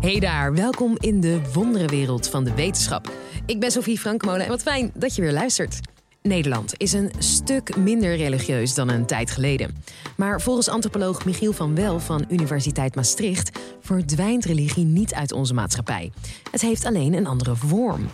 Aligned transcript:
Hey 0.00 0.20
daar, 0.20 0.54
welkom 0.54 0.96
in 0.98 1.20
de 1.20 1.40
wonderenwereld 1.52 2.28
van 2.28 2.44
de 2.44 2.54
wetenschap. 2.54 3.12
Ik 3.46 3.60
ben 3.60 3.70
Sophie 3.70 3.98
Frankmolen 3.98 4.42
en 4.42 4.48
wat 4.48 4.62
fijn 4.62 4.90
dat 4.94 5.14
je 5.14 5.22
weer 5.22 5.32
luistert. 5.32 5.80
Nederland 6.22 6.74
is 6.76 6.92
een 6.92 7.10
stuk 7.18 7.76
minder 7.76 8.16
religieus 8.16 8.74
dan 8.74 8.88
een 8.88 9.06
tijd 9.06 9.30
geleden. 9.30 9.82
Maar 10.16 10.40
volgens 10.40 10.68
antropoloog 10.68 11.24
Michiel 11.24 11.52
van 11.52 11.74
Wel 11.74 12.00
van 12.00 12.24
Universiteit 12.28 12.94
Maastricht 12.94 13.58
verdwijnt 13.80 14.44
religie 14.44 14.84
niet 14.84 15.14
uit 15.14 15.32
onze 15.32 15.54
maatschappij. 15.54 16.12
Het 16.50 16.60
heeft 16.60 16.84
alleen 16.84 17.14
een 17.14 17.26
andere 17.26 17.56
vorm. 17.56 18.08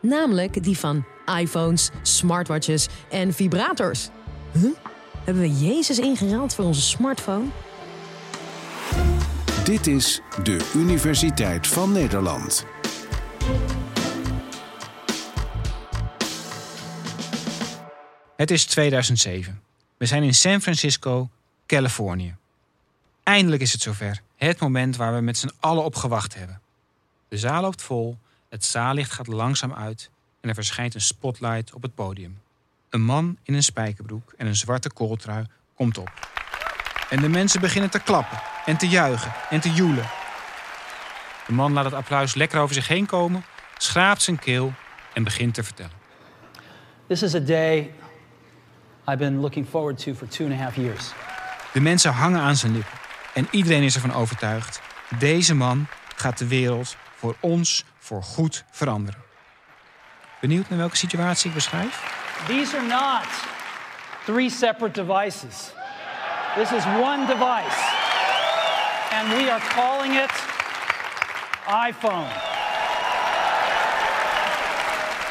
Namelijk 0.00 0.62
die 0.62 0.78
van 0.78 1.04
iPhones, 1.38 1.90
smartwatches 2.02 2.88
en 3.10 3.32
vibrators. 3.32 4.08
Huh? 4.52 4.70
Hebben 5.24 5.42
we 5.42 5.58
Jezus 5.58 5.98
ingeruild 5.98 6.54
voor 6.54 6.64
onze 6.64 6.80
smartphone? 6.80 7.44
Dit 9.70 9.86
is 9.86 10.20
de 10.42 10.70
Universiteit 10.74 11.66
van 11.66 11.92
Nederland. 11.92 12.66
Het 18.36 18.50
is 18.50 18.64
2007. 18.64 19.60
We 19.96 20.06
zijn 20.06 20.22
in 20.22 20.34
San 20.34 20.60
Francisco, 20.60 21.28
Californië. 21.66 22.34
Eindelijk 23.22 23.62
is 23.62 23.72
het 23.72 23.82
zover. 23.82 24.20
Het 24.36 24.60
moment 24.60 24.96
waar 24.96 25.14
we 25.14 25.20
met 25.20 25.38
z'n 25.38 25.50
allen 25.60 25.84
op 25.84 25.94
gewacht 25.94 26.34
hebben. 26.34 26.60
De 27.28 27.38
zaal 27.38 27.62
loopt 27.62 27.82
vol, 27.82 28.18
het 28.48 28.64
zaallicht 28.64 29.12
gaat 29.12 29.26
langzaam 29.26 29.72
uit 29.72 30.10
en 30.40 30.48
er 30.48 30.54
verschijnt 30.54 30.94
een 30.94 31.00
spotlight 31.00 31.74
op 31.74 31.82
het 31.82 31.94
podium. 31.94 32.40
Een 32.88 33.02
man 33.02 33.36
in 33.42 33.54
een 33.54 33.62
spijkerbroek 33.62 34.32
en 34.36 34.46
een 34.46 34.56
zwarte 34.56 34.92
kooltrui 34.92 35.46
komt 35.74 35.98
op. 35.98 36.28
En 37.10 37.20
de 37.20 37.28
mensen 37.28 37.60
beginnen 37.60 37.90
te 37.90 38.00
klappen 38.00 38.40
en 38.70 38.76
te 38.76 38.88
juichen 38.88 39.32
en 39.50 39.60
te 39.60 39.72
joelen. 39.72 40.04
De 41.46 41.52
man 41.52 41.72
laat 41.72 41.84
het 41.84 41.94
applaus 41.94 42.34
lekker 42.34 42.60
over 42.60 42.74
zich 42.74 42.88
heen 42.88 43.06
komen, 43.06 43.44
schraapt 43.76 44.22
zijn 44.22 44.38
keel 44.38 44.72
en 45.12 45.22
begint 45.22 45.54
te 45.54 45.62
vertellen. 45.62 45.92
This 47.08 47.22
is 47.22 47.34
a 47.34 47.38
day 47.38 47.92
I've 49.06 49.16
been 49.16 49.40
looking 49.40 49.68
forward 49.68 49.98
to 49.98 50.14
for 50.14 50.28
two 50.28 50.44
and 50.44 50.54
a 50.54 50.62
half 50.62 50.76
years. 50.76 51.12
De 51.72 51.80
mensen 51.80 52.12
hangen 52.12 52.40
aan 52.40 52.56
zijn 52.56 52.72
lippen 52.72 52.98
en 53.34 53.48
iedereen 53.50 53.82
is 53.82 53.94
ervan 53.94 54.14
overtuigd: 54.14 54.80
deze 55.18 55.54
man 55.54 55.86
gaat 56.16 56.38
de 56.38 56.46
wereld 56.46 56.96
voor 57.16 57.36
ons 57.40 57.84
voor 57.98 58.22
goed 58.22 58.64
veranderen. 58.70 59.20
Benieuwd 60.40 60.68
naar 60.68 60.78
welke 60.78 60.96
situatie 60.96 61.48
ik 61.48 61.54
beschrijf? 61.54 62.18
These 62.46 62.76
are 62.76 62.86
not 62.86 63.26
three 64.24 64.50
separate 64.50 65.04
devices. 65.04 65.72
This 66.54 66.72
is 66.72 66.84
one 66.84 67.26
device. 67.26 67.99
And 69.12 69.28
we 69.28 69.50
are 69.50 69.60
calling 69.74 70.14
it 70.14 70.30
iPhone. 71.88 72.28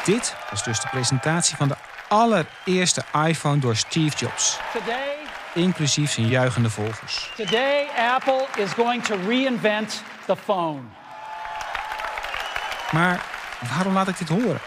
Dit 0.04 0.34
was 0.50 0.64
dus 0.64 0.80
de 0.80 0.88
presentatie 0.90 1.56
van 1.56 1.68
de 1.68 1.74
allereerste 2.08 3.02
iPhone 3.26 3.58
door 3.58 3.76
Steve 3.76 4.16
Jobs, 4.16 4.58
Today, 4.72 5.16
inclusief 5.54 6.10
zijn 6.10 6.28
juichende 6.28 6.70
volgers. 6.70 7.30
today 7.36 7.86
Apple 8.14 8.46
is 8.56 8.72
going 8.72 9.04
to 9.04 9.16
reinvent 9.26 10.02
the 10.26 10.36
phone. 10.36 10.80
Maar 12.90 13.24
waarom 13.74 13.92
laat 13.92 14.08
ik 14.08 14.18
dit 14.18 14.28
horen? 14.28 14.60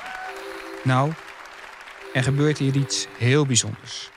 Nou, 0.84 1.14
er 2.14 2.24
gebeurt 2.24 2.58
hier 2.58 2.76
iets 2.76 3.08
heel 3.18 3.46
bijzonders. 3.46 4.10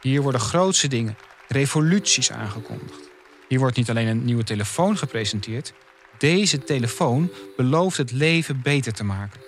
Hier 0.00 0.22
worden 0.22 0.40
grootse 0.40 0.88
dingen, 0.88 1.18
revoluties 1.48 2.32
aangekondigd. 2.32 3.07
Hier 3.48 3.58
wordt 3.58 3.76
niet 3.76 3.90
alleen 3.90 4.06
een 4.06 4.24
nieuwe 4.24 4.44
telefoon 4.44 4.96
gepresenteerd. 4.96 5.72
Deze 6.18 6.64
telefoon 6.64 7.30
belooft 7.56 7.96
het 7.96 8.12
leven 8.12 8.60
beter 8.62 8.92
te 8.92 9.04
maken. 9.04 9.40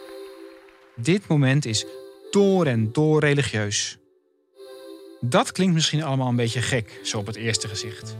Dit 0.96 1.26
moment 1.28 1.64
is 1.64 1.84
door 2.30 2.66
en 2.66 2.92
door 2.92 3.20
religieus. 3.20 3.98
Dat 5.20 5.52
klinkt 5.52 5.74
misschien 5.74 6.02
allemaal 6.02 6.28
een 6.28 6.36
beetje 6.36 6.62
gek, 6.62 7.00
zo 7.02 7.18
op 7.18 7.27
het 7.27 7.36
eerste 7.36 7.68
gezicht. 7.68 8.16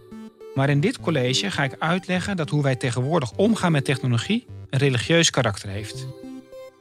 Maar 0.55 0.69
in 0.69 0.81
dit 0.81 1.01
college 1.01 1.51
ga 1.51 1.65
ik 1.65 1.77
uitleggen 1.79 2.37
dat 2.37 2.51
hoe 2.51 2.63
wij 2.63 2.77
tegenwoordig 2.77 3.33
omgaan 3.37 3.73
met 3.73 3.85
technologie 3.85 4.47
een 4.71 4.79
religieus 4.79 5.31
karakter 5.31 5.69
heeft. 5.69 6.07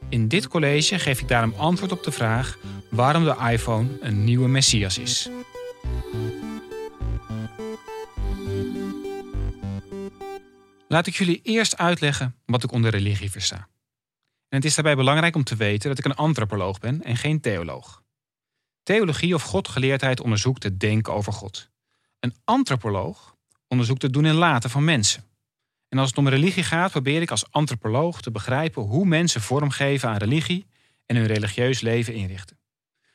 In 0.08 0.28
dit 0.28 0.48
college 0.48 0.98
geef 0.98 1.20
ik 1.20 1.28
daarom 1.28 1.54
antwoord 1.56 1.92
op 1.92 2.02
de 2.02 2.12
vraag 2.12 2.58
waarom 2.88 3.24
de 3.24 3.36
iPhone 3.50 3.88
een 4.00 4.24
nieuwe 4.24 4.48
messias 4.48 4.98
is. 4.98 5.30
Laat 10.92 11.06
ik 11.06 11.14
jullie 11.14 11.40
eerst 11.42 11.76
uitleggen 11.76 12.36
wat 12.46 12.64
ik 12.64 12.72
onder 12.72 12.90
religie 12.90 13.30
versta. 13.30 13.56
En 14.48 14.56
het 14.56 14.64
is 14.64 14.74
daarbij 14.74 14.96
belangrijk 14.96 15.36
om 15.36 15.44
te 15.44 15.56
weten 15.56 15.88
dat 15.88 15.98
ik 15.98 16.04
een 16.04 16.14
antropoloog 16.14 16.78
ben 16.78 17.02
en 17.02 17.16
geen 17.16 17.40
theoloog. 17.40 18.02
Theologie 18.82 19.34
of 19.34 19.42
godgeleerdheid 19.42 20.20
onderzoekt 20.20 20.62
het 20.62 20.80
denken 20.80 21.12
over 21.12 21.32
God. 21.32 21.70
Een 22.20 22.34
antropoloog 22.44 23.36
onderzoekt 23.68 24.02
het 24.02 24.12
doen 24.12 24.24
en 24.24 24.34
laten 24.34 24.70
van 24.70 24.84
mensen. 24.84 25.24
En 25.88 25.98
als 25.98 26.08
het 26.08 26.18
om 26.18 26.28
religie 26.28 26.64
gaat, 26.64 26.90
probeer 26.90 27.22
ik 27.22 27.30
als 27.30 27.50
antropoloog 27.50 28.22
te 28.22 28.30
begrijpen 28.30 28.82
hoe 28.82 29.06
mensen 29.06 29.40
vormgeven 29.40 30.08
aan 30.08 30.16
religie 30.16 30.66
en 31.06 31.16
hun 31.16 31.26
religieus 31.26 31.80
leven 31.80 32.14
inrichten. 32.14 32.58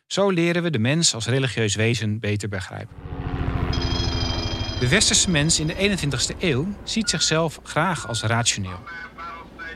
Zo 0.07 0.29
leren 0.29 0.63
we 0.63 0.69
de 0.69 0.79
mens 0.79 1.13
als 1.13 1.25
religieus 1.25 1.75
wezen 1.75 2.19
beter 2.19 2.49
begrijpen. 2.49 3.14
De 4.85 4.91
westerse 4.91 5.29
mens 5.29 5.59
in 5.59 5.67
de 5.67 5.97
21ste 5.97 6.39
eeuw 6.39 6.67
ziet 6.83 7.09
zichzelf 7.09 7.59
graag 7.63 8.07
als 8.07 8.21
rationeel. 8.21 8.79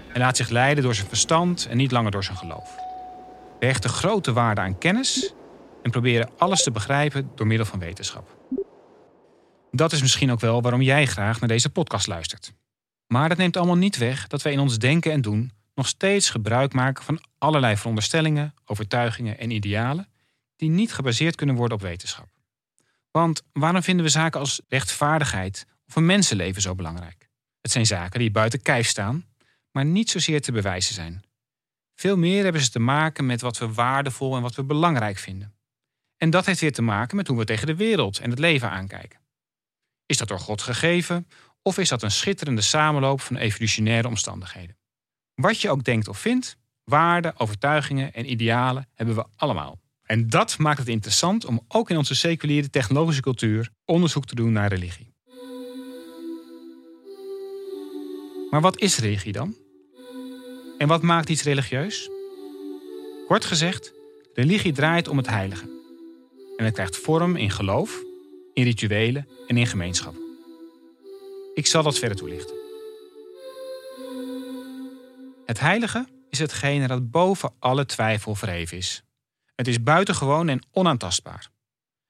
Hij 0.07 0.21
laat 0.21 0.37
zich 0.37 0.49
leiden 0.49 0.83
door 0.83 0.95
zijn 0.95 1.07
verstand 1.07 1.65
en 1.65 1.77
niet 1.77 1.91
langer 1.91 2.11
door 2.11 2.23
zijn 2.23 2.37
geloof. 2.37 2.75
We 3.59 3.65
hechten 3.65 3.89
grote 3.89 4.33
waarde 4.33 4.61
aan 4.61 4.77
kennis 4.77 5.33
en 5.83 5.91
proberen 5.91 6.29
alles 6.37 6.63
te 6.63 6.71
begrijpen 6.71 7.31
door 7.35 7.47
middel 7.47 7.65
van 7.65 7.79
wetenschap. 7.79 8.37
Dat 9.71 9.91
is 9.91 10.01
misschien 10.01 10.31
ook 10.31 10.39
wel 10.39 10.61
waarom 10.61 10.81
jij 10.81 11.05
graag 11.05 11.39
naar 11.39 11.49
deze 11.49 11.69
podcast 11.69 12.07
luistert. 12.07 12.53
Maar 13.07 13.29
dat 13.29 13.37
neemt 13.37 13.57
allemaal 13.57 13.77
niet 13.77 13.97
weg 13.97 14.27
dat 14.27 14.41
wij 14.41 14.51
in 14.51 14.59
ons 14.59 14.77
denken 14.77 15.11
en 15.11 15.21
doen 15.21 15.51
nog 15.75 15.87
steeds 15.87 16.29
gebruik 16.29 16.73
maken 16.73 17.03
van 17.03 17.21
allerlei 17.37 17.77
veronderstellingen, 17.77 18.53
overtuigingen 18.65 19.39
en 19.39 19.51
idealen 19.51 20.07
die 20.55 20.69
niet 20.69 20.93
gebaseerd 20.93 21.35
kunnen 21.35 21.55
worden 21.55 21.77
op 21.77 21.83
wetenschap. 21.83 22.38
Want 23.11 23.41
waarom 23.51 23.83
vinden 23.83 24.05
we 24.05 24.11
zaken 24.11 24.39
als 24.39 24.61
rechtvaardigheid 24.67 25.65
of 25.87 25.95
een 25.95 26.05
mensenleven 26.05 26.61
zo 26.61 26.75
belangrijk? 26.75 27.29
Het 27.61 27.71
zijn 27.71 27.85
zaken 27.85 28.19
die 28.19 28.31
buiten 28.31 28.61
kijf 28.61 28.87
staan, 28.87 29.25
maar 29.71 29.85
niet 29.85 30.09
zozeer 30.09 30.41
te 30.41 30.51
bewijzen 30.51 30.93
zijn. 30.93 31.23
Veel 31.95 32.17
meer 32.17 32.43
hebben 32.43 32.61
ze 32.61 32.69
te 32.69 32.79
maken 32.79 33.25
met 33.25 33.41
wat 33.41 33.57
we 33.57 33.73
waardevol 33.73 34.35
en 34.35 34.41
wat 34.41 34.55
we 34.55 34.63
belangrijk 34.63 35.17
vinden. 35.17 35.53
En 36.17 36.29
dat 36.29 36.45
heeft 36.45 36.59
weer 36.59 36.73
te 36.73 36.81
maken 36.81 37.15
met 37.15 37.27
hoe 37.27 37.37
we 37.37 37.45
tegen 37.45 37.67
de 37.67 37.75
wereld 37.75 38.19
en 38.19 38.29
het 38.29 38.39
leven 38.39 38.69
aankijken. 38.69 39.19
Is 40.05 40.17
dat 40.17 40.27
door 40.27 40.39
God 40.39 40.61
gegeven 40.61 41.27
of 41.61 41.77
is 41.77 41.89
dat 41.89 42.03
een 42.03 42.11
schitterende 42.11 42.61
samenloop 42.61 43.21
van 43.21 43.35
evolutionaire 43.35 44.07
omstandigheden? 44.07 44.77
Wat 45.33 45.61
je 45.61 45.69
ook 45.69 45.83
denkt 45.83 46.07
of 46.07 46.19
vindt, 46.19 46.57
waarden, 46.83 47.39
overtuigingen 47.39 48.13
en 48.13 48.31
idealen 48.31 48.87
hebben 48.93 49.15
we 49.15 49.25
allemaal. 49.35 49.79
En 50.09 50.29
dat 50.29 50.57
maakt 50.57 50.79
het 50.79 50.87
interessant 50.87 51.45
om 51.45 51.61
ook 51.67 51.89
in 51.89 51.97
onze 51.97 52.15
seculiere 52.15 52.69
technologische 52.69 53.21
cultuur 53.21 53.69
onderzoek 53.85 54.25
te 54.25 54.35
doen 54.35 54.51
naar 54.51 54.69
religie. 54.69 55.13
Maar 58.49 58.61
wat 58.61 58.79
is 58.79 58.97
religie 58.97 59.31
dan? 59.31 59.55
En 60.77 60.87
wat 60.87 61.01
maakt 61.01 61.29
iets 61.29 61.43
religieus? 61.43 62.09
Kort 63.27 63.45
gezegd, 63.45 63.93
religie 64.33 64.71
draait 64.71 65.07
om 65.07 65.17
het 65.17 65.27
heilige. 65.27 65.69
En 66.57 66.65
het 66.65 66.73
krijgt 66.73 66.97
vorm 66.97 67.35
in 67.35 67.51
geloof, 67.51 68.03
in 68.53 68.63
rituelen 68.63 69.27
en 69.47 69.57
in 69.57 69.67
gemeenschap. 69.67 70.15
Ik 71.53 71.65
zal 71.65 71.83
dat 71.83 71.99
verder 71.99 72.17
toelichten. 72.17 72.55
Het 75.45 75.59
heilige 75.59 76.07
is 76.29 76.39
hetgene 76.39 76.87
dat 76.87 77.11
boven 77.11 77.53
alle 77.59 77.85
twijfel 77.85 78.35
verheven 78.35 78.77
is. 78.77 79.03
Het 79.59 79.67
is 79.67 79.83
buitengewoon 79.83 80.49
en 80.49 80.65
onaantastbaar. 80.71 81.49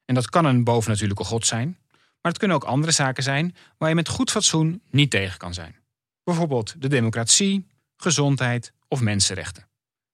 En 0.06 0.16
dat 0.16 0.30
kan 0.30 0.46
een 0.46 0.64
bovennatuurlijke 0.64 1.24
God 1.24 1.46
zijn, 1.46 1.78
maar 1.92 2.32
het 2.32 2.38
kunnen 2.38 2.58
ook 2.58 2.64
andere 2.64 2.92
zaken 2.92 3.24
zijn 3.24 3.56
waar 3.78 3.90
je 3.90 3.96
met 3.96 4.10
goed 4.10 4.32
fatsoen 4.32 4.82
niet 4.90 5.12
tegen 5.12 5.38
kan 5.38 5.54
zijn. 5.54 5.76
Bijvoorbeeld 6.24 6.82
de 6.82 6.88
democratie, 6.88 7.68
gezondheid 7.98 8.74
of 8.88 9.02
mensenrechten. 9.02 9.68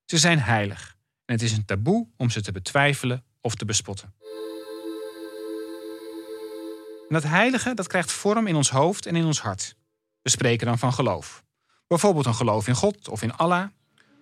Ze 0.06 0.18
zijn 0.18 0.40
heilig 0.40 0.96
en 1.26 1.34
het 1.34 1.44
is 1.44 1.52
een 1.52 1.66
taboe 1.66 2.08
om 2.18 2.30
ze 2.30 2.42
te 2.42 2.52
betwijfelen 2.52 3.24
of 3.42 3.56
te 3.56 3.66
bespotten. 3.66 4.14
En 7.08 7.14
dat 7.14 7.24
heilige 7.24 7.74
dat 7.74 7.88
krijgt 7.88 8.12
vorm 8.12 8.48
in 8.48 8.56
ons 8.56 8.70
hoofd 8.70 9.06
en 9.06 9.16
in 9.16 9.26
ons 9.26 9.42
hart. 9.42 9.76
We 10.22 10.30
spreken 10.30 10.66
dan 10.66 10.78
van 10.80 10.94
geloof. 10.94 11.44
Bijvoorbeeld 11.88 12.26
een 12.26 12.36
geloof 12.36 12.68
in 12.68 12.76
God 12.76 13.10
of 13.10 13.22
in 13.22 13.36
Allah, 13.36 13.68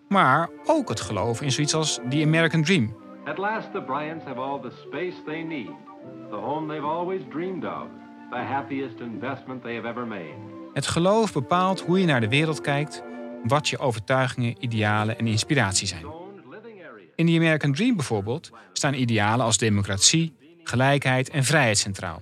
maar 0.08 0.50
ook 0.66 0.90
het 0.90 1.02
geloof 1.02 1.42
in 1.42 1.52
zoiets 1.52 1.74
als 1.74 2.00
the 2.10 2.22
American 2.24 2.64
Dream. 2.64 3.03
At 3.26 3.38
last, 3.38 3.72
the 3.72 3.82
Bryants 3.82 4.26
have 4.26 4.40
all 4.40 4.62
the 4.62 4.72
space 4.88 5.16
they 5.26 5.44
need, 5.44 5.72
the 6.30 6.36
home 6.36 6.68
they've 6.68 6.88
always 6.88 7.22
dreamed 7.30 7.66
of, 7.66 7.88
the 8.32 8.38
happiest 8.38 9.00
investment 9.00 9.62
they 9.62 9.76
have 9.76 9.88
ever 9.88 10.08
made. 10.08 10.36
Het 10.74 10.88
geloof 10.88 11.34
bepaalt 11.34 11.82
hoe 11.82 12.00
je 12.00 12.06
naar 12.06 12.22
de 12.22 12.30
wereld 12.30 12.62
kijkt, 12.62 13.04
wat 13.44 13.70
je 13.70 13.78
overtuigingen, 13.78 14.56
idealen 14.60 15.18
en 15.18 15.28
inspiratie 15.28 15.88
zijn. 15.88 16.06
In 17.16 17.26
de 17.26 17.36
American 17.36 17.74
Dream 17.74 17.96
bijvoorbeeld 17.96 18.52
staan 18.74 18.94
idealen 18.94 19.46
als 19.46 19.58
democratie, 19.58 20.36
gelijkheid 20.64 21.30
en 21.30 21.44
vrijheid 21.44 21.78
centraal. 21.78 22.22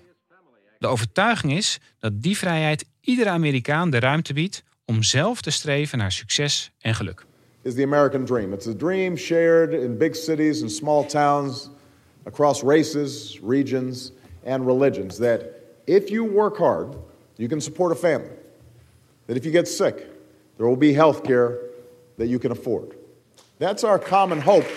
De 0.77 0.88
overtuiging 0.88 1.54
is 1.54 1.80
dat 2.00 2.21
die 2.21 2.38
vrijheid 2.38 2.86
iedere 3.01 3.30
Amerikaan 3.30 3.89
de 3.89 4.00
ruimte 4.00 4.33
biedt 4.33 4.63
om 4.86 5.04
zelf 5.04 5.42
te 5.42 5.51
streven 5.51 5.97
naar 5.97 6.12
succes 6.12 6.71
en 6.80 6.95
geluk. 6.95 7.25
Is 7.63 7.75
the 7.75 7.84
American 7.84 8.25
dream. 8.25 8.54
It's 8.54 8.68
a 8.68 8.74
dream 8.74 9.16
shared 9.16 9.74
in 9.74 9.98
big 9.98 10.16
cities 10.16 10.62
and 10.62 10.72
small 10.72 11.04
towns, 11.04 11.69
across 12.25 12.63
races, 12.63 13.40
regions, 13.42 14.12
and 14.46 14.66
religions. 14.66 15.18
That 15.18 15.42
if 15.86 16.10
you 16.10 16.24
work 16.24 16.58
hard, 16.58 16.96
you 17.38 17.48
can 17.48 17.62
support 17.62 17.92
a 17.92 17.96
family. 17.96 18.38
That 19.28 19.38
if 19.38 19.44
you 19.44 19.52
get 19.52 19.68
sick, 19.68 19.96
there 20.58 20.68
will 20.68 20.78
be 20.78 20.94
health 20.94 21.24
care 21.24 21.58
that 22.18 22.28
you 22.28 22.40
can 22.40 22.52
afford. 22.52 22.96
That's 23.58 23.84
our 23.84 24.00
common 24.00 24.42
hope. 24.42 24.69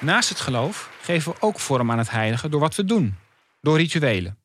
Naast 0.00 0.28
het 0.28 0.40
geloof 0.40 0.90
geven 1.00 1.32
we 1.32 1.40
ook 1.40 1.58
vorm 1.58 1.90
aan 1.90 1.98
het 1.98 2.10
heilige 2.10 2.48
door 2.48 2.60
wat 2.60 2.74
we 2.74 2.84
doen, 2.84 3.14
door 3.60 3.76
rituelen. 3.76 4.38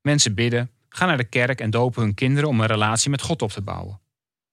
Mensen 0.00 0.34
bidden, 0.34 0.70
gaan 0.88 1.08
naar 1.08 1.16
de 1.16 1.24
kerk 1.24 1.60
en 1.60 1.70
dopen 1.70 2.02
hun 2.02 2.14
kinderen 2.14 2.48
om 2.48 2.60
een 2.60 2.66
relatie 2.66 3.10
met 3.10 3.22
God 3.22 3.42
op 3.42 3.50
te 3.50 3.62
bouwen. 3.62 4.00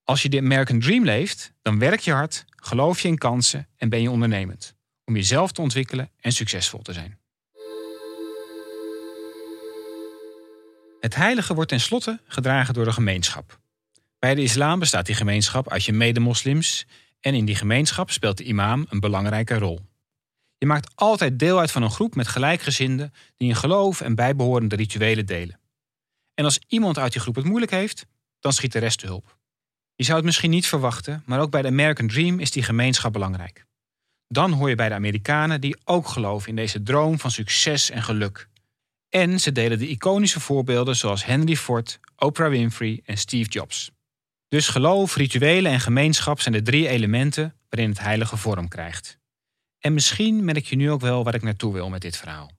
Als 0.09 0.21
je 0.21 0.29
de 0.29 0.37
American 0.37 0.79
Dream 0.79 1.05
leeft, 1.05 1.53
dan 1.61 1.79
werk 1.79 1.99
je 1.99 2.11
hard, 2.11 2.45
geloof 2.55 2.99
je 2.99 3.07
in 3.07 3.17
kansen 3.17 3.67
en 3.77 3.89
ben 3.89 4.01
je 4.01 4.11
ondernemend. 4.11 4.75
Om 5.05 5.15
jezelf 5.15 5.51
te 5.51 5.61
ontwikkelen 5.61 6.11
en 6.19 6.31
succesvol 6.31 6.81
te 6.81 6.93
zijn. 6.93 7.19
Het 10.99 11.15
heilige 11.15 11.53
wordt 11.53 11.69
tenslotte 11.69 12.19
gedragen 12.25 12.73
door 12.73 12.85
de 12.85 12.91
gemeenschap. 12.91 13.59
Bij 14.19 14.35
de 14.35 14.41
islam 14.41 14.79
bestaat 14.79 15.05
die 15.05 15.15
gemeenschap 15.15 15.69
uit 15.69 15.85
je 15.85 15.93
medemoslims 15.93 16.85
en 17.19 17.33
in 17.33 17.45
die 17.45 17.55
gemeenschap 17.55 18.11
speelt 18.11 18.37
de 18.37 18.43
imam 18.43 18.85
een 18.89 18.99
belangrijke 18.99 19.57
rol. 19.57 19.79
Je 20.57 20.65
maakt 20.65 20.91
altijd 20.95 21.39
deel 21.39 21.59
uit 21.59 21.71
van 21.71 21.83
een 21.83 21.91
groep 21.91 22.15
met 22.15 22.27
gelijkgezinden 22.27 23.13
die 23.37 23.49
een 23.49 23.55
geloof 23.55 24.01
en 24.01 24.15
bijbehorende 24.15 24.75
rituelen 24.75 25.25
delen. 25.25 25.59
En 26.33 26.45
als 26.45 26.59
iemand 26.67 26.97
uit 26.97 27.11
die 27.11 27.21
groep 27.21 27.35
het 27.35 27.45
moeilijk 27.45 27.71
heeft, 27.71 28.05
dan 28.39 28.53
schiet 28.53 28.71
de 28.71 28.79
rest 28.79 28.99
te 28.99 29.05
hulp. 29.05 29.37
Je 29.99 30.05
zou 30.05 30.17
het 30.17 30.25
misschien 30.25 30.49
niet 30.49 30.67
verwachten, 30.67 31.23
maar 31.25 31.39
ook 31.39 31.51
bij 31.51 31.61
de 31.61 31.67
American 31.67 32.07
Dream 32.07 32.39
is 32.39 32.51
die 32.51 32.63
gemeenschap 32.63 33.13
belangrijk. 33.13 33.65
Dan 34.27 34.51
hoor 34.51 34.69
je 34.69 34.75
bij 34.75 34.89
de 34.89 34.95
Amerikanen 34.95 35.61
die 35.61 35.77
ook 35.83 36.07
geloven 36.07 36.49
in 36.49 36.55
deze 36.55 36.83
droom 36.83 37.19
van 37.19 37.31
succes 37.31 37.89
en 37.89 38.03
geluk. 38.03 38.47
En 39.09 39.39
ze 39.39 39.51
delen 39.51 39.79
de 39.79 39.87
iconische 39.87 40.39
voorbeelden 40.39 40.95
zoals 40.95 41.25
Henry 41.25 41.55
Ford, 41.55 41.99
Oprah 42.15 42.49
Winfrey 42.49 43.01
en 43.05 43.17
Steve 43.17 43.49
Jobs. 43.49 43.91
Dus 44.47 44.67
geloof, 44.67 45.15
rituelen 45.15 45.71
en 45.71 45.79
gemeenschap 45.79 46.39
zijn 46.39 46.53
de 46.53 46.61
drie 46.61 46.87
elementen 46.87 47.55
waarin 47.69 47.89
het 47.89 47.99
heilige 47.99 48.37
vorm 48.37 48.67
krijgt. 48.67 49.17
En 49.79 49.93
misschien 49.93 50.45
merk 50.45 50.65
je 50.65 50.75
nu 50.75 50.91
ook 50.91 51.01
wel 51.01 51.23
waar 51.23 51.35
ik 51.35 51.43
naartoe 51.43 51.73
wil 51.73 51.89
met 51.89 52.01
dit 52.01 52.17
verhaal. 52.17 52.51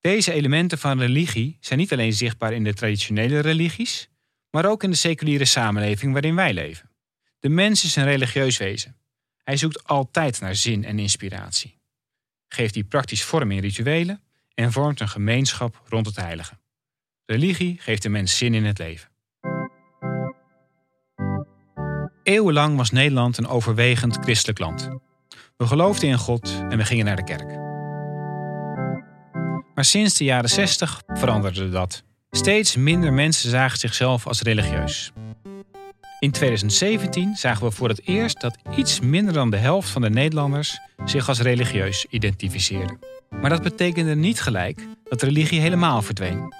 Deze 0.00 0.32
elementen 0.32 0.78
van 0.78 1.00
religie 1.00 1.56
zijn 1.60 1.78
niet 1.78 1.92
alleen 1.92 2.12
zichtbaar 2.12 2.52
in 2.52 2.64
de 2.64 2.74
traditionele 2.74 3.38
religies, 3.40 4.08
maar 4.50 4.64
ook 4.64 4.82
in 4.82 4.90
de 4.90 4.96
seculiere 4.96 5.44
samenleving 5.44 6.12
waarin 6.12 6.34
wij 6.34 6.52
leven. 6.52 6.90
De 7.38 7.48
mens 7.48 7.84
is 7.84 7.96
een 7.96 8.04
religieus 8.04 8.56
wezen. 8.56 8.96
Hij 9.42 9.56
zoekt 9.56 9.86
altijd 9.86 10.40
naar 10.40 10.54
zin 10.54 10.84
en 10.84 10.98
inspiratie. 10.98 11.78
Geeft 12.48 12.74
die 12.74 12.84
praktisch 12.84 13.24
vorm 13.24 13.50
in 13.50 13.60
rituelen 13.60 14.22
en 14.54 14.72
vormt 14.72 15.00
een 15.00 15.08
gemeenschap 15.08 15.82
rond 15.88 16.06
het 16.06 16.16
heilige. 16.16 16.58
Religie 17.24 17.76
geeft 17.80 18.02
de 18.02 18.08
mens 18.08 18.36
zin 18.36 18.54
in 18.54 18.64
het 18.64 18.78
leven. 18.78 19.08
Eeuwenlang 22.22 22.76
was 22.76 22.90
Nederland 22.90 23.38
een 23.38 23.46
overwegend 23.46 24.16
christelijk 24.16 24.58
land. 24.58 24.88
We 25.56 25.66
geloofden 25.66 26.08
in 26.08 26.18
God 26.18 26.48
en 26.68 26.76
we 26.78 26.84
gingen 26.84 27.04
naar 27.04 27.16
de 27.16 27.24
kerk. 27.24 27.48
Maar 29.74 29.84
sinds 29.84 30.14
de 30.14 30.24
jaren 30.24 30.50
60 30.50 31.02
veranderde 31.06 31.68
dat. 31.70 32.04
Steeds 32.30 32.76
minder 32.76 33.12
mensen 33.12 33.50
zagen 33.50 33.78
zichzelf 33.78 34.26
als 34.26 34.42
religieus. 34.42 35.12
In 36.18 36.30
2017 36.30 37.36
zagen 37.36 37.66
we 37.66 37.72
voor 37.72 37.88
het 37.88 38.06
eerst 38.06 38.40
dat 38.40 38.56
iets 38.76 39.00
minder 39.00 39.34
dan 39.34 39.50
de 39.50 39.56
helft 39.56 39.88
van 39.88 40.02
de 40.02 40.10
Nederlanders 40.10 40.78
zich 41.04 41.28
als 41.28 41.40
religieus 41.40 42.06
identificeerde. 42.10 42.98
Maar 43.40 43.50
dat 43.50 43.62
betekende 43.62 44.14
niet 44.14 44.40
gelijk 44.40 44.86
dat 45.08 45.22
religie 45.22 45.60
helemaal 45.60 46.02
verdween. 46.02 46.54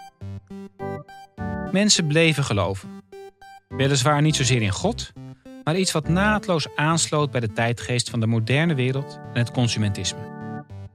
Mensen 1.73 2.06
bleven 2.06 2.44
geloven. 2.44 2.88
Weliswaar 3.69 4.23
niet 4.23 4.37
zozeer 4.37 4.62
in 4.62 4.70
God, 4.70 5.12
maar 5.65 5.76
iets 5.76 5.93
wat 5.93 6.09
naadloos 6.09 6.67
aansloot 6.76 7.31
bij 7.31 7.41
de 7.41 7.53
tijdgeest 7.53 8.11
van 8.11 8.20
de 8.20 8.26
moderne 8.26 8.75
wereld 8.75 9.19
en 9.32 9.38
het 9.38 9.50
consumentisme. 9.50 10.20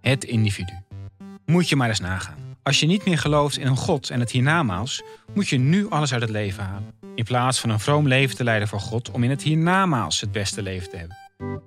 Het 0.02 0.24
individu. 0.24 0.74
Moet 1.46 1.70
je 1.70 1.75
maar 1.75 1.90
eens 1.90 2.00
nagaan. 2.00 2.43
Als 2.63 2.80
je 2.80 2.86
niet 2.86 3.06
meer 3.06 3.18
gelooft 3.18 3.57
in 3.57 3.68
een 3.68 3.77
God 3.77 4.10
en 4.10 4.19
het 4.19 4.31
hiernamaals, 4.31 5.01
moet 5.33 5.50
je 5.50 5.57
nu 5.57 5.89
alles 5.89 6.13
uit 6.13 6.21
het 6.21 6.30
leven 6.30 6.63
halen. 6.63 6.94
In 7.15 7.24
plaats 7.24 7.60
van 7.60 7.69
een 7.69 7.80
vroom 7.80 8.07
leven 8.07 8.36
te 8.36 8.44
leiden 8.44 8.68
voor 8.68 8.80
God 8.80 9.12
om 9.12 9.24
in 9.24 9.30
het 9.30 9.44
hiernamaals 9.44 10.21
het 10.21 10.31
beste 10.31 10.62
leven 10.62 10.89
te 10.89 10.98
hebben. 10.98 11.18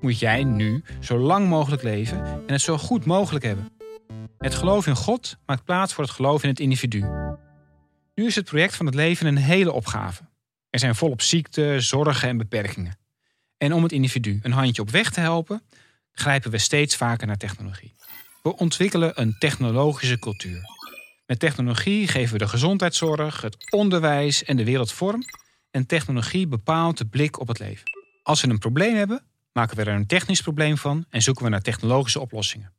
Moet 0.01 0.19
jij 0.19 0.45
nu 0.45 0.85
zo 1.01 1.19
lang 1.19 1.49
mogelijk 1.49 1.83
leven 1.83 2.25
en 2.25 2.53
het 2.53 2.61
zo 2.61 2.79
goed 2.79 3.05
mogelijk 3.05 3.45
hebben. 3.45 3.69
Het 4.39 4.55
geloof 4.55 4.87
in 4.87 4.97
God 4.97 5.37
maakt 5.47 5.65
plaats 5.65 5.95
voor 5.95 6.05
het 6.05 6.13
geloof 6.13 6.43
in 6.43 6.49
het 6.49 6.61
individu. 6.61 7.01
Nu 8.15 8.27
is 8.27 8.35
het 8.35 8.45
project 8.45 8.77
van 8.77 8.87
het 8.87 8.95
leven 8.95 9.27
een 9.27 9.37
hele 9.37 9.73
opgave. 9.73 10.23
Er 10.71 10.79
zijn 10.79 10.95
volop 10.95 11.23
ziekten, 11.23 11.83
zorgen 11.83 12.29
en 12.29 12.37
beperkingen. 12.37 12.99
En 13.59 13.73
om 13.73 13.83
het 13.83 13.93
individu 13.93 14.39
een 14.43 14.53
handje 14.53 14.83
op 14.83 14.91
weg 14.91 15.11
te 15.11 15.21
helpen, 15.21 15.63
grijpen 16.13 16.51
we 16.51 16.59
steeds 16.59 16.97
vaker 16.97 17.27
naar 17.27 17.37
technologie. 17.37 17.95
We 18.43 18.57
ontwikkelen 18.57 19.21
een 19.21 19.37
technologische 19.39 20.19
cultuur. 20.19 20.76
Met 21.27 21.39
technologie 21.39 22.09
geven 22.09 22.33
we 22.33 22.39
de 22.39 22.49
gezondheidszorg, 22.49 23.41
het 23.41 23.71
onderwijs 23.71 24.45
en 24.45 24.57
de 24.57 24.65
wereld 24.65 24.93
vorm. 24.93 25.23
En 25.71 25.87
technologie 25.87 26.47
bepaalt 26.47 26.99
de 26.99 27.07
blik 27.07 27.41
op 27.41 27.49
het 27.49 27.59
leven. 27.59 27.85
Als 28.23 28.41
we 28.41 28.49
een 28.49 28.59
probleem 28.59 28.95
hebben, 28.95 29.25
maken 29.53 29.77
we 29.77 29.83
er 29.83 29.95
een 29.95 30.07
technisch 30.07 30.41
probleem 30.41 30.77
van 30.79 31.05
en 31.11 31.23
zoeken 31.23 31.45
we 31.45 31.51
naar 31.51 31.61
technologische 31.61 32.21
oplossingen. 32.21 32.73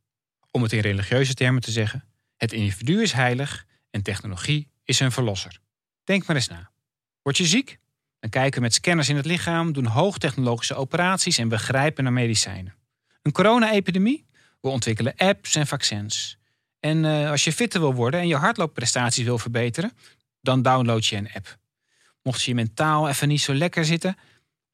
Om 0.52 0.64
het 0.64 0.74
in 0.74 0.80
religieuze 0.80 1.34
termen 1.34 1.62
te 1.62 1.72
zeggen: 1.72 2.04
het 2.38 2.54
individu 2.54 3.02
is 3.02 3.12
heilig 3.12 3.66
en 3.90 4.02
technologie 4.02 4.72
is 4.84 5.00
een 5.00 5.12
verlosser. 5.12 5.60
Denk 6.04 6.26
maar 6.26 6.36
eens 6.36 6.48
na. 6.48 6.72
Word 7.22 7.38
je 7.38 7.46
ziek? 7.46 7.80
Dan 8.20 8.30
kijken 8.30 8.56
we 8.56 8.66
met 8.66 8.74
scanners 8.74 9.10
in 9.10 9.16
het 9.16 9.26
lichaam, 9.26 9.74
doen 9.74 9.86
hoogtechnologische 9.86 10.76
operaties 10.76 11.38
en 11.38 11.50
we 11.50 11.58
grijpen 11.58 12.04
naar 12.04 12.14
medicijnen. 12.14 12.76
Een 13.22 13.32
corona-epidemie? 13.32 14.26
We 14.62 14.70
ontwikkelen 14.70 15.14
apps 15.16 15.56
en 15.56 15.68
vaccins. 15.68 16.38
En 16.80 17.04
uh, 17.04 17.30
als 17.30 17.44
je 17.44 17.54
fitter 17.54 17.80
wil 17.80 17.94
worden 17.94 18.20
en 18.20 18.28
je 18.28 18.36
hardloopprestaties 18.36 19.24
wil 19.24 19.38
verbeteren, 19.38 19.92
dan 20.42 20.62
download 20.62 21.06
je 21.06 21.16
een 21.16 21.30
app. 21.34 21.58
Mocht 22.22 22.44
je 22.44 22.56
mentaal 22.56 23.10
even 23.10 23.28
niet 23.28 23.42
zo 23.42 23.54
lekker 23.54 23.86
zitten, 23.86 24.18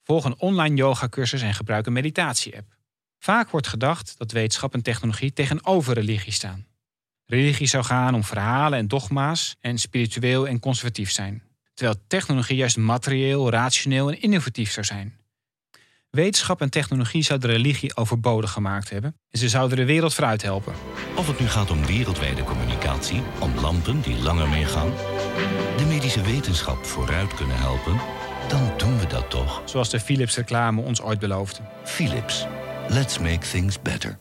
volg 0.04 0.26
een 0.26 0.40
online 0.40 0.76
yogacursus 0.76 1.42
en 1.42 1.54
gebruik 1.54 1.86
een 1.86 1.94
meditatie-app. 1.94 2.76
Vaak 3.20 3.50
wordt 3.50 3.68
gedacht 3.68 4.18
dat 4.18 4.32
wetenschap 4.32 4.74
en 4.74 4.82
technologie 4.82 5.34
tegenover 5.34 5.94
religie 5.94 6.32
staan. 6.32 6.66
Religie 7.26 7.68
zou 7.68 7.84
gaan 7.84 8.16
om 8.16 8.24
verhalen 8.24 8.80
en 8.80 8.88
dogma's 8.88 9.56
en 9.60 9.78
spiritueel 9.78 10.48
en 10.48 10.60
conservatief 10.60 11.12
zijn. 11.12 11.44
Terwijl 11.74 12.04
technologie 12.08 12.56
juist 12.56 12.78
materieel, 12.78 13.50
rationeel 13.50 14.12
en 14.12 14.22
innovatief 14.22 14.72
zou 14.72 14.86
zijn. 14.86 15.18
Wetenschap 16.16 16.62
en 16.62 16.70
technologie 16.70 17.24
zouden 17.24 17.50
religie 17.50 17.96
overbodig 17.96 18.52
gemaakt 18.52 18.90
hebben 18.90 19.16
en 19.30 19.40
ze 19.40 19.50
zouden 19.50 19.78
de 19.78 19.86
wereld 19.86 20.14
vooruit 20.14 20.42
helpen. 20.42 20.74
Of 21.16 21.28
het 21.28 21.40
nu 21.40 21.48
gaat 21.48 21.72
om 21.72 21.86
wereldwijde 21.86 22.44
communicatie, 22.44 23.22
om 23.40 23.60
lampen 23.60 24.02
die 24.02 24.18
langer 24.18 24.50
meegaan, 24.50 24.92
de 25.78 25.86
medische 25.88 26.22
wetenschap 26.22 26.86
vooruit 26.86 27.34
kunnen 27.34 27.58
helpen, 27.58 28.00
dan 28.50 28.78
doen 28.78 29.00
we 29.00 29.08
dat 29.08 29.30
toch. 29.30 29.62
Zoals 29.66 29.90
de 29.90 30.00
Philips-reclame 30.00 30.82
ons 30.82 31.02
ooit 31.02 31.20
beloofde. 31.20 31.62
Philips, 31.84 32.46
let's 32.90 33.20
make 33.20 33.48
things 33.52 33.82
better. 33.82 34.20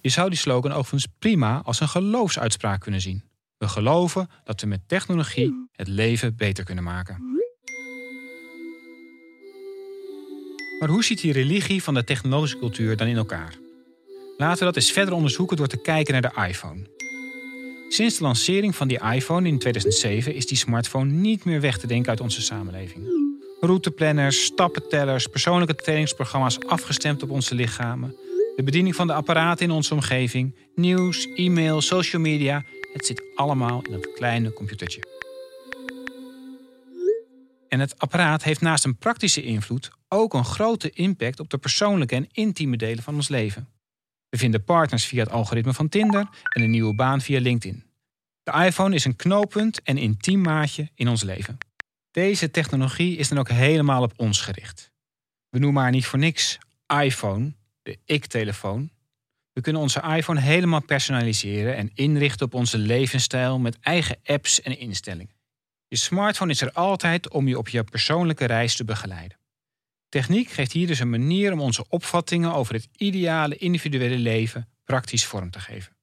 Je 0.00 0.08
zou 0.08 0.28
die 0.28 0.38
slogan 0.38 0.72
overigens 0.72 1.12
prima 1.18 1.60
als 1.64 1.80
een 1.80 1.88
geloofsuitspraak 1.88 2.80
kunnen 2.80 3.00
zien. 3.00 3.24
We 3.58 3.68
geloven 3.68 4.28
dat 4.44 4.60
we 4.60 4.66
met 4.66 4.88
technologie 4.88 5.68
het 5.72 5.88
leven 5.88 6.36
beter 6.36 6.64
kunnen 6.64 6.84
maken. 6.84 7.35
Maar 10.78 10.88
hoe 10.88 11.04
ziet 11.04 11.20
die 11.20 11.32
religie 11.32 11.82
van 11.82 11.94
de 11.94 12.04
technologische 12.04 12.58
cultuur 12.58 12.96
dan 12.96 13.06
in 13.06 13.16
elkaar? 13.16 13.54
Laten 14.36 14.58
we 14.58 14.64
dat 14.64 14.76
eens 14.76 14.92
verder 14.92 15.14
onderzoeken 15.14 15.56
door 15.56 15.66
te 15.66 15.76
kijken 15.82 16.12
naar 16.12 16.32
de 16.32 16.46
iPhone. 16.48 16.80
Sinds 17.88 18.16
de 18.16 18.22
lancering 18.22 18.76
van 18.76 18.88
die 18.88 19.00
iPhone 19.14 19.48
in 19.48 19.58
2007 19.58 20.34
is 20.34 20.46
die 20.46 20.56
smartphone 20.56 21.10
niet 21.10 21.44
meer 21.44 21.60
weg 21.60 21.78
te 21.78 21.86
denken 21.86 22.10
uit 22.10 22.20
onze 22.20 22.42
samenleving. 22.42 23.04
Routeplanners, 23.60 24.44
stappentellers, 24.44 25.26
persoonlijke 25.26 25.74
trainingsprogramma's 25.74 26.58
afgestemd 26.58 27.22
op 27.22 27.30
onze 27.30 27.54
lichamen, 27.54 28.16
de 28.56 28.62
bediening 28.62 28.94
van 28.94 29.06
de 29.06 29.12
apparaten 29.12 29.66
in 29.66 29.72
onze 29.72 29.94
omgeving, 29.94 30.54
nieuws, 30.74 31.26
e-mail, 31.34 31.80
social 31.80 32.22
media, 32.22 32.64
het 32.92 33.06
zit 33.06 33.22
allemaal 33.34 33.82
in 33.82 33.92
dat 33.92 34.12
kleine 34.12 34.52
computertje. 34.52 35.15
En 37.76 37.82
het 37.82 37.98
apparaat 37.98 38.42
heeft 38.42 38.60
naast 38.60 38.84
een 38.84 38.96
praktische 38.96 39.42
invloed 39.42 39.90
ook 40.08 40.34
een 40.34 40.44
grote 40.44 40.90
impact 40.90 41.40
op 41.40 41.50
de 41.50 41.58
persoonlijke 41.58 42.14
en 42.14 42.28
intieme 42.32 42.76
delen 42.76 43.02
van 43.02 43.14
ons 43.14 43.28
leven. 43.28 43.68
We 44.28 44.38
vinden 44.38 44.64
partners 44.64 45.04
via 45.04 45.22
het 45.22 45.32
algoritme 45.32 45.74
van 45.74 45.88
Tinder 45.88 46.28
en 46.42 46.62
een 46.62 46.70
nieuwe 46.70 46.94
baan 46.94 47.20
via 47.20 47.40
LinkedIn. 47.40 47.84
De 48.42 48.52
iPhone 48.52 48.94
is 48.94 49.04
een 49.04 49.16
knooppunt 49.16 49.82
en 49.82 49.98
intiem 49.98 50.40
maatje 50.40 50.90
in 50.94 51.08
ons 51.08 51.22
leven. 51.22 51.58
Deze 52.10 52.50
technologie 52.50 53.16
is 53.16 53.28
dan 53.28 53.38
ook 53.38 53.48
helemaal 53.48 54.02
op 54.02 54.12
ons 54.16 54.40
gericht. 54.40 54.92
We 55.48 55.58
noemen 55.58 55.82
haar 55.82 55.90
niet 55.90 56.06
voor 56.06 56.18
niks 56.18 56.58
iPhone, 57.02 57.52
de 57.82 57.98
ik-telefoon. 58.04 58.90
We 59.52 59.60
kunnen 59.60 59.82
onze 59.82 60.02
iPhone 60.16 60.40
helemaal 60.40 60.82
personaliseren 60.82 61.76
en 61.76 61.90
inrichten 61.94 62.46
op 62.46 62.54
onze 62.54 62.78
levensstijl 62.78 63.58
met 63.58 63.78
eigen 63.80 64.16
apps 64.24 64.62
en 64.62 64.78
instellingen. 64.78 65.35
Je 65.88 65.96
smartphone 65.96 66.50
is 66.50 66.60
er 66.60 66.72
altijd 66.72 67.28
om 67.28 67.48
je 67.48 67.58
op 67.58 67.68
je 67.68 67.84
persoonlijke 67.84 68.44
reis 68.44 68.76
te 68.76 68.84
begeleiden. 68.84 69.38
Techniek 70.08 70.50
geeft 70.50 70.72
hier 70.72 70.86
dus 70.86 70.98
een 70.98 71.10
manier 71.10 71.52
om 71.52 71.60
onze 71.60 71.84
opvattingen 71.88 72.54
over 72.54 72.74
het 72.74 72.88
ideale 72.96 73.56
individuele 73.56 74.18
leven 74.18 74.68
praktisch 74.84 75.26
vorm 75.26 75.50
te 75.50 75.60
geven. 75.60 75.96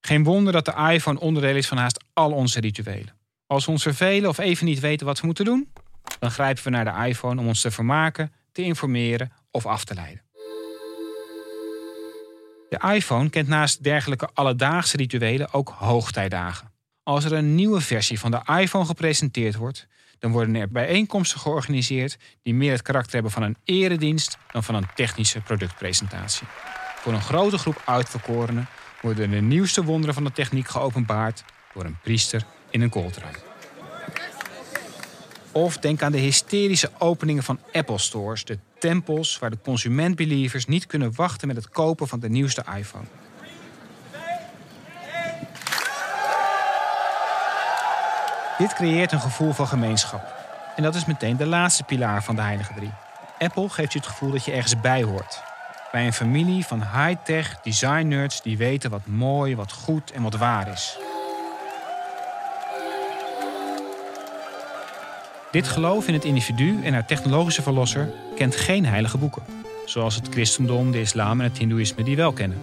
Geen 0.00 0.24
wonder 0.24 0.52
dat 0.52 0.64
de 0.64 0.90
iPhone 0.92 1.20
onderdeel 1.20 1.56
is 1.56 1.66
van 1.66 1.78
haast 1.78 2.04
al 2.12 2.32
onze 2.32 2.60
rituelen. 2.60 3.16
Als 3.46 3.64
we 3.64 3.70
ons 3.70 3.82
vervelen 3.82 4.28
of 4.28 4.38
even 4.38 4.66
niet 4.66 4.80
weten 4.80 5.06
wat 5.06 5.20
we 5.20 5.26
moeten 5.26 5.44
doen, 5.44 5.72
dan 6.18 6.30
grijpen 6.30 6.64
we 6.64 6.70
naar 6.70 6.84
de 6.84 7.08
iPhone 7.08 7.40
om 7.40 7.46
ons 7.46 7.60
te 7.60 7.70
vermaken, 7.70 8.32
te 8.52 8.62
informeren 8.62 9.32
of 9.50 9.66
af 9.66 9.84
te 9.84 9.94
leiden. 9.94 10.22
De 12.68 12.92
iPhone 12.94 13.30
kent 13.30 13.48
naast 13.48 13.82
dergelijke 13.82 14.28
alledaagse 14.32 14.96
rituelen 14.96 15.52
ook 15.52 15.68
hoogtijdagen. 15.68 16.73
Als 17.04 17.24
er 17.24 17.32
een 17.32 17.54
nieuwe 17.54 17.80
versie 17.80 18.18
van 18.18 18.30
de 18.30 18.40
iPhone 18.60 18.84
gepresenteerd 18.84 19.54
wordt, 19.54 19.86
dan 20.18 20.32
worden 20.32 20.54
er 20.54 20.68
bijeenkomsten 20.68 21.40
georganiseerd 21.40 22.16
die 22.42 22.54
meer 22.54 22.72
het 22.72 22.82
karakter 22.82 23.12
hebben 23.12 23.32
van 23.32 23.42
een 23.42 23.56
eredienst 23.64 24.38
dan 24.52 24.64
van 24.64 24.74
een 24.74 24.86
technische 24.94 25.40
productpresentatie. 25.40 26.46
Voor 26.96 27.12
een 27.12 27.22
grote 27.22 27.58
groep 27.58 27.82
uitverkorenen 27.84 28.68
worden 29.00 29.30
de 29.30 29.40
nieuwste 29.40 29.84
wonderen 29.84 30.14
van 30.14 30.24
de 30.24 30.32
techniek 30.32 30.68
geopenbaard 30.68 31.44
door 31.74 31.84
een 31.84 31.98
priester 32.02 32.44
in 32.70 32.80
een 32.80 32.90
kooltrui. 32.90 33.34
Of 35.52 35.78
denk 35.78 36.02
aan 36.02 36.12
de 36.12 36.18
hysterische 36.18 36.90
openingen 36.98 37.42
van 37.42 37.60
Apple 37.72 37.98
Stores, 37.98 38.44
de 38.44 38.58
tempels 38.78 39.38
waar 39.38 39.50
de 39.50 39.58
consumentbelievers 39.62 40.66
niet 40.66 40.86
kunnen 40.86 41.14
wachten 41.14 41.48
met 41.48 41.56
het 41.56 41.68
kopen 41.68 42.08
van 42.08 42.20
de 42.20 42.28
nieuwste 42.28 42.64
iPhone. 42.76 43.06
Dit 48.58 48.74
creëert 48.74 49.12
een 49.12 49.20
gevoel 49.20 49.52
van 49.52 49.66
gemeenschap. 49.66 50.34
En 50.76 50.82
dat 50.82 50.94
is 50.94 51.04
meteen 51.04 51.36
de 51.36 51.46
laatste 51.46 51.84
pilaar 51.84 52.22
van 52.22 52.36
de 52.36 52.42
Heilige 52.42 52.74
Drie. 52.74 52.90
Apple 53.38 53.68
geeft 53.68 53.92
je 53.92 53.98
het 53.98 54.08
gevoel 54.08 54.30
dat 54.30 54.44
je 54.44 54.52
ergens 54.52 54.80
bij 54.80 55.02
hoort. 55.02 55.42
Bij 55.92 56.06
een 56.06 56.12
familie 56.12 56.66
van 56.66 56.82
high-tech 56.82 57.60
design 57.62 58.08
nerds 58.08 58.42
die 58.42 58.56
weten 58.56 58.90
wat 58.90 59.06
mooi, 59.06 59.56
wat 59.56 59.72
goed 59.72 60.10
en 60.10 60.22
wat 60.22 60.36
waar 60.36 60.68
is. 60.68 60.98
Dit 65.50 65.68
geloof 65.68 66.08
in 66.08 66.14
het 66.14 66.24
individu 66.24 66.84
en 66.84 66.92
haar 66.92 67.06
technologische 67.06 67.62
verlosser 67.62 68.12
kent 68.36 68.56
geen 68.56 68.86
heilige 68.86 69.18
boeken, 69.18 69.42
zoals 69.84 70.14
het 70.14 70.28
christendom, 70.28 70.90
de 70.90 71.00
islam 71.00 71.40
en 71.40 71.48
het 71.48 71.58
hindoeïsme 71.58 72.02
die 72.02 72.16
wel 72.16 72.32
kennen. 72.32 72.58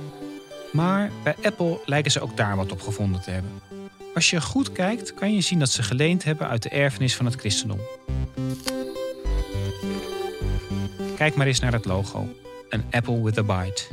Maar 0.71 1.09
bij 1.23 1.35
Apple 1.43 1.79
lijken 1.85 2.11
ze 2.11 2.21
ook 2.21 2.37
daar 2.37 2.55
wat 2.55 2.71
op 2.71 2.81
gevonden 2.81 3.21
te 3.21 3.31
hebben. 3.31 3.70
Als 4.13 4.29
je 4.29 4.41
goed 4.41 4.71
kijkt, 4.71 5.13
kan 5.13 5.33
je 5.33 5.41
zien 5.41 5.59
dat 5.59 5.69
ze 5.69 5.83
geleend 5.83 6.23
hebben 6.23 6.47
uit 6.47 6.63
de 6.63 6.69
erfenis 6.69 7.15
van 7.15 7.25
het 7.25 7.35
christendom. 7.35 7.79
Kijk 11.15 11.35
maar 11.35 11.47
eens 11.47 11.59
naar 11.59 11.73
het 11.73 11.85
logo: 11.85 12.27
een 12.69 12.83
apple 12.91 13.23
with 13.23 13.37
a 13.37 13.43
bite. 13.43 13.83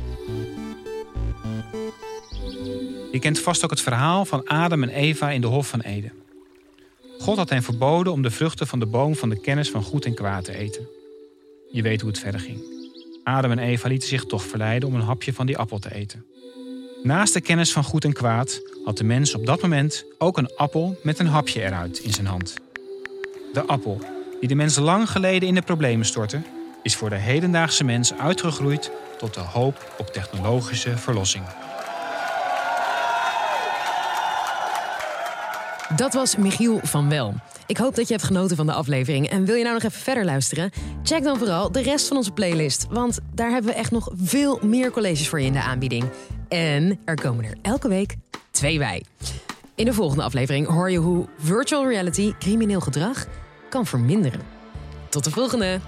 Je 3.11 3.19
kent 3.19 3.39
vast 3.39 3.63
ook 3.63 3.69
het 3.69 3.81
verhaal 3.81 4.25
van 4.25 4.47
Adam 4.47 4.83
en 4.83 4.89
Eva 4.89 5.29
in 5.29 5.41
de 5.41 5.47
Hof 5.47 5.67
van 5.67 5.81
Eden. 5.81 6.11
God 7.19 7.37
had 7.37 7.49
hen 7.49 7.63
verboden 7.63 8.13
om 8.13 8.21
de 8.21 8.31
vruchten 8.31 8.67
van 8.67 8.79
de 8.79 8.85
boom 8.85 9.15
van 9.15 9.29
de 9.29 9.39
kennis 9.39 9.69
van 9.69 9.83
goed 9.83 10.05
en 10.05 10.13
kwaad 10.13 10.43
te 10.43 10.55
eten. 10.55 10.87
Je 11.71 11.81
weet 11.81 12.01
hoe 12.01 12.09
het 12.09 12.19
verder 12.19 12.39
ging. 12.39 12.63
Adam 13.23 13.51
en 13.51 13.59
Eva 13.59 13.87
lieten 13.87 14.07
zich 14.07 14.25
toch 14.25 14.43
verleiden 14.43 14.89
om 14.89 14.95
een 14.95 15.01
hapje 15.01 15.33
van 15.33 15.45
die 15.45 15.57
appel 15.57 15.79
te 15.79 15.93
eten. 15.93 16.25
Naast 17.03 17.33
de 17.33 17.41
kennis 17.41 17.71
van 17.71 17.83
goed 17.83 18.03
en 18.03 18.13
kwaad 18.13 18.61
had 18.85 18.97
de 18.97 19.03
mens 19.03 19.35
op 19.35 19.45
dat 19.45 19.61
moment 19.61 20.05
ook 20.17 20.37
een 20.37 20.55
appel 20.55 20.99
met 21.03 21.19
een 21.19 21.27
hapje 21.27 21.63
eruit 21.63 21.99
in 21.99 22.13
zijn 22.13 22.25
hand. 22.25 22.53
De 23.53 23.65
appel, 23.65 23.99
die 24.39 24.49
de 24.49 24.55
mens 24.55 24.77
lang 24.77 25.09
geleden 25.09 25.47
in 25.47 25.55
de 25.55 25.61
problemen 25.61 26.05
stortte, 26.05 26.41
is 26.83 26.95
voor 26.95 27.09
de 27.09 27.15
hedendaagse 27.15 27.83
mens 27.83 28.13
uitgegroeid 28.13 28.91
tot 29.17 29.33
de 29.33 29.39
hoop 29.39 29.93
op 29.97 30.07
technologische 30.07 30.97
verlossing. 30.97 31.43
Dat 35.95 36.13
was 36.13 36.35
Michiel 36.35 36.79
van 36.83 37.09
Wel. 37.09 37.33
Ik 37.67 37.77
hoop 37.77 37.95
dat 37.95 38.07
je 38.07 38.13
hebt 38.13 38.25
genoten 38.25 38.55
van 38.55 38.65
de 38.65 38.73
aflevering. 38.73 39.29
En 39.29 39.45
wil 39.45 39.55
je 39.55 39.63
nou 39.63 39.73
nog 39.73 39.83
even 39.83 40.01
verder 40.01 40.25
luisteren? 40.25 40.71
Check 41.03 41.23
dan 41.23 41.37
vooral 41.37 41.71
de 41.71 41.81
rest 41.81 42.07
van 42.07 42.17
onze 42.17 42.31
playlist. 42.31 42.87
Want 42.89 43.19
daar 43.33 43.49
hebben 43.49 43.71
we 43.71 43.77
echt 43.77 43.91
nog 43.91 44.09
veel 44.15 44.59
meer 44.63 44.91
colleges 44.91 45.29
voor 45.29 45.39
je 45.39 45.45
in 45.45 45.53
de 45.53 45.61
aanbieding. 45.61 46.03
En 46.47 46.99
er 47.05 47.15
komen 47.15 47.45
er 47.45 47.57
elke 47.61 47.87
week 47.87 48.15
In 49.75 49.85
de 49.85 49.93
volgende 49.93 50.23
aflevering 50.23 50.67
hoor 50.67 50.91
je 50.91 50.97
hoe 50.97 51.27
virtual 51.37 51.87
reality 51.87 52.33
crimineel 52.39 52.79
gedrag 52.79 53.25
kan 53.69 53.85
verminderen. 53.85 54.41
Tot 55.09 55.23
de 55.23 55.31
volgende! 55.31 55.79